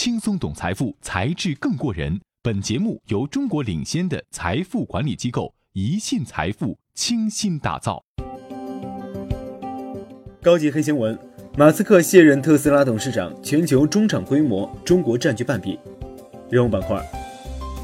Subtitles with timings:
[0.00, 2.20] 轻松懂财富，才智更过人。
[2.40, 8.04] 本节目由中国领先的财富管理机构宜信财富倾心打造。
[10.40, 11.18] 高级黑新闻：
[11.56, 15.76] 马斯克卸任特斯拉董事长，全球中厂规模，中国占据半壁。
[16.48, 17.04] 人物板块：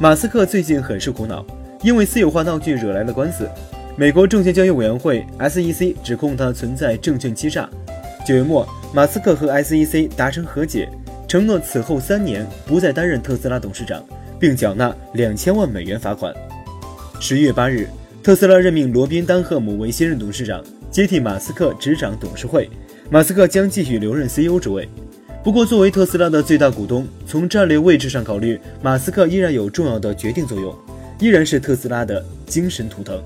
[0.00, 1.46] 马斯克最近很是苦恼，
[1.80, 3.48] 因为私有化闹剧惹来了官司。
[3.96, 7.70] 美国证券交易委员会 （SEC） 指控他存在证券欺诈。
[8.26, 10.90] 九月末，马斯克和 SEC 达成和解，
[11.30, 14.04] 承诺此后三年不再担任特斯拉董事长，
[14.36, 16.34] 并缴纳两千万美元罚款。
[17.20, 17.86] 十一月八日，
[18.20, 22.68] 特斯拉任命罗宾·丹赫姆为新任董事长，接替马斯克执掌董事会。
[23.10, 24.88] 马斯克将继续留任 CEO 职位。
[25.44, 30.76] 不过，作为特斯拉的最大股东，从战略位置上考虑，马斯克依然有重要的决定作用，
[31.20, 33.22] 依然是特斯拉的精神图腾。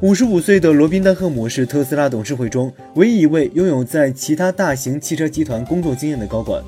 [0.00, 6.60] 五十五岁的罗宾·丹赫姆是特斯拉董事会中唯一一位拥有在其他大型汽车集团工作经验的高管。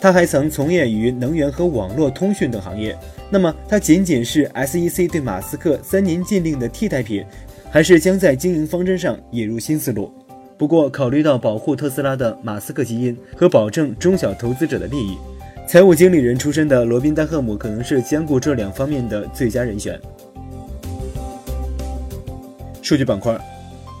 [0.00, 2.96] 他还曾从业于能源和网络通讯等行业。
[3.30, 7.24] 那么，他仅仅是 SEC 对马斯克三年禁令的替代品，
[7.70, 10.12] 还是将在经营方针上引入新思路？
[10.56, 15.16] 不过，考虑到保护特斯拉的马斯克基因和保证中小投资者的利益，
[15.66, 20.00] 财务经理人出身的罗宾·丹赫姆可能是兼顾这两方面的最佳人选。
[22.82, 23.38] 数据板块，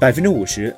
[0.00, 0.74] 百分之五十。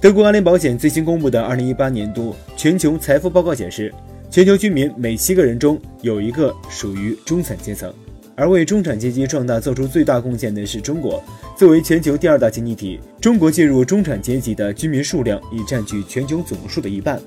[0.00, 3.92] 德国安联保险最新公布的二零一八年度全球财富报告显示，
[4.30, 7.92] 全球居民每七个人中有一个属于中产阶层，
[8.36, 11.20] 而为中产阶级壮大做出最大贡献的是中国。
[11.56, 17.20] 作为全球第二大经济体，中国进入中产阶级的居民数量已占据全球总数的一半。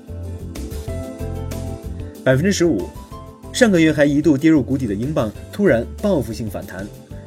[2.24, 2.88] 百分之十五。
[3.52, 6.86] 上个月还一度跌入谷底的英镑突然报复性反弹。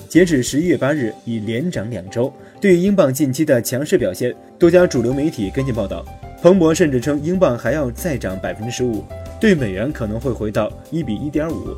[0.09, 2.34] 截止十一月八日，已连涨两周。
[2.59, 6.03] 对于英镑近期的强势表现，多家主流媒体跟进报道。
[6.41, 9.03] 彭博甚至称，英镑还要再涨百分之十五，
[9.40, 11.76] 对美元可能会回到一比一点五，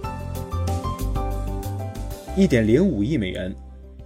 [2.36, 3.54] 一点零五亿美元。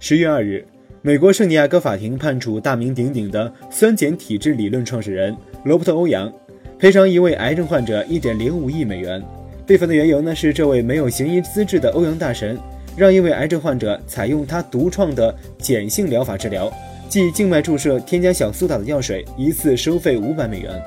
[0.00, 0.66] 十月二日，
[1.02, 6.32] 美国圣地亚哥法庭判处大名鼎鼎的酸碱体质理论创始人罗伯特·欧阳
[6.80, 9.22] 赔偿一位癌症患者一点零五亿美元。
[9.64, 12.58] 被罚的缘由呢，是这位没有行医资质的欧阳大神。
[12.96, 16.72] 让一位癌症患者采用他独创的碱性疗法治疗，
[17.08, 20.80] 即静脉注射添加小苏打的药水，一次收费五百美元，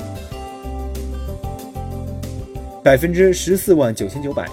[2.87, 4.47] 百分之十四万九千九百。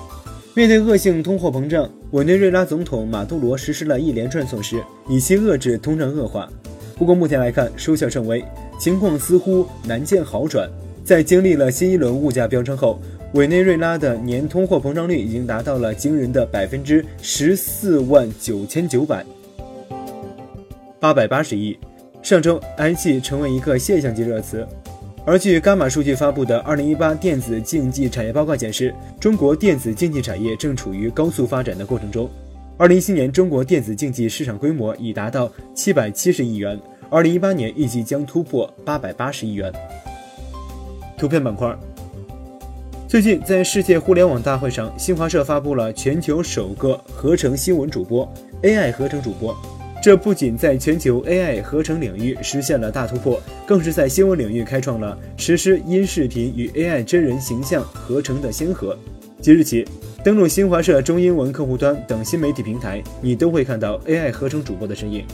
[0.55, 6.51] 面对恶性通货膨胀，委内瑞拉总统马杜罗实施了一连串措施，以期遏制通胀恶化。
[6.97, 8.45] 不过目前来看，收效甚微，
[8.77, 10.69] 情况似乎难见好转。
[11.05, 13.01] 在经历了新一轮物价飙升后。
[13.35, 19.25] 委内瑞拉的年通货膨胀率已经达到了惊人的百分之十四万九千九百
[20.99, 21.79] 八百八十亿。
[22.21, 24.67] 上周，“IT” 成为一个现象级热词。
[25.27, 32.29] 而据伽马数据发布的《二零一八电子竞技产业报告》显示，中国电子竞技产业正处于高速发展的过程中。
[32.77, 39.73] 二零一七年，中国电子竞技市场规模已达到七百七十亿元，二零一八年预计将突破八百八十亿元。
[41.17, 41.75] 图片板块。
[43.09, 48.31] 最近，在世界互联网大会上，新华社发布了全球首个合成新闻主播
[48.63, 49.57] AI 合成主播。
[50.05, 58.95] 这不仅在全球 AI 合成领域实现了大突破，更是在新闻领域开创了实施音视频与 AI 真人形象合成的先河。
[59.41, 59.83] 即日起，
[60.23, 65.25] 登录新华社中英文客户端等新媒体平台，你都会看到 AI 合成主播的身影。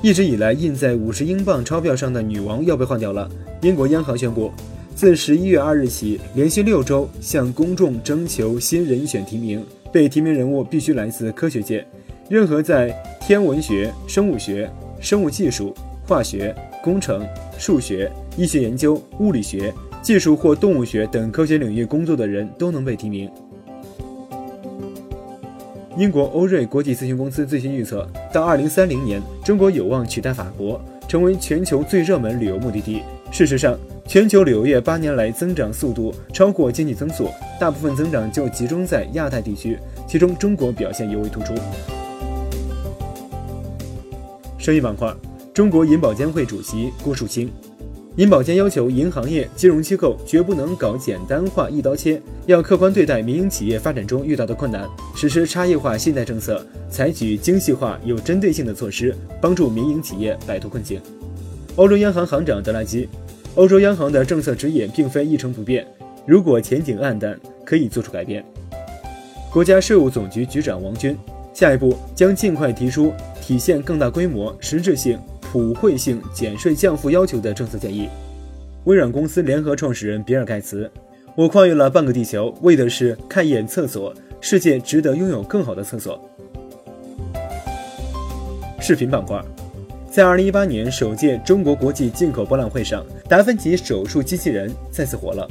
[0.00, 3.28] 一直以来印在五十英镑钞票上的女王要被换掉了。
[3.62, 4.52] 英国央行宣布。
[4.94, 11.84] 自十一月二日起，连续六周向公众征求新人选提名，被提名人物必须来自科学界，
[12.32, 14.66] 任何在天文学、生物学、
[15.00, 15.74] 生物技术、
[16.08, 17.22] 化学、工程、
[17.58, 19.70] 数学、医学研究、物理学、
[20.00, 23.30] 技术或动物学等科学领域工作的人都能被提名。
[25.98, 33.02] 英国欧瑞国际咨询公司最新预测，到二零三零年，中国有望取代法国，成为全球最热门旅游目的地。
[33.30, 37.28] 事实上，全球旅游业八年来增长速度超过经济增速，
[37.60, 41.52] 大部分增长就集中在亚太地区，其中中国表现尤为突出。
[44.62, 45.12] 生意板块，
[45.52, 47.50] 中国银保监会主席郭树清，
[48.14, 61.00] 银保监要求银行业、金融机构绝不能搞简单化、一刀切，要客观对待民营企业发展中遇到的困难，实施差异化信贷政策，采取精细化、有针对性的措施，帮助民营企业摆脱困境。
[61.74, 63.08] 欧洲央行行长德拉基。
[63.56, 65.84] 欧洲央行的政策指引并非一成不变，
[66.24, 68.44] 如果前景暗淡，可以做出改变。
[69.52, 71.18] 国家税务总局局长王军
[71.52, 73.12] 下一步将尽快提出
[73.42, 78.08] 体现更大规模、实质性、普惠性减税降负要求的政策建议。
[78.84, 80.88] 微软公司联合创始人比尔·盖茨、
[81.34, 84.14] 我跨越了半个地球，为的是看一眼厕所。
[84.40, 86.20] 世界值得拥有更好的厕所。
[88.80, 89.40] 视频板块，
[90.10, 95.48] 在二零一八年首届中国国际进口博览会上，达芬奇手术机器人再次火了。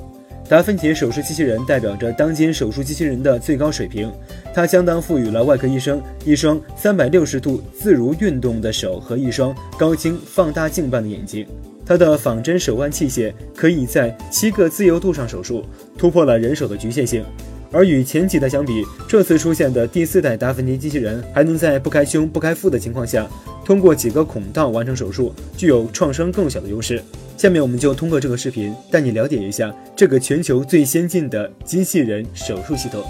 [0.52, 4.12] 达芬奇手术机器人代表着当今手术机器人的最高水平，
[4.54, 11.48] 它相当赋予了外科医生一双三百六十度自如运动的手和一双高清放大镜般的眼睛。
[11.86, 15.64] 它的仿真手腕器械可以在七个自由度上手术，
[15.98, 17.24] 突破了人手的局限性。
[17.72, 23.26] 而与前几代相比，这次出现的第四代达芬奇机器人还能在不开胸、不开腹的情况下，
[23.64, 27.02] 通过几个孔道完成手术，具有创伤更小的优势。
[27.38, 33.04] 下面我们就通过这个视频带你了解一下这个全球最先进的机器人手术系统。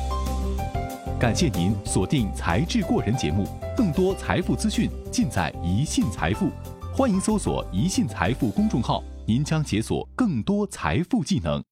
[1.20, 6.50] 感谢您锁定《才智过人》节目，更多财富资讯尽在宜信财富，
[6.96, 11.71] 欢迎搜索“宜信财富”公众号，您将解锁更多财富技能。